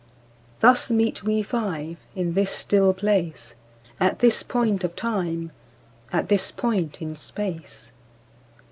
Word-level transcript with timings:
II 0.01 0.57
Thus 0.61 0.89
meet 0.89 1.21
we 1.23 1.43
five, 1.43 1.97
in 2.15 2.33
this 2.33 2.49
still 2.49 2.91
place, 2.91 3.53
At 3.99 4.17
this 4.17 4.41
point 4.41 4.83
of 4.83 4.95
time, 4.95 5.51
at 6.11 6.27
this 6.27 6.49
point 6.49 6.99
in 7.03 7.15
space. 7.15 7.91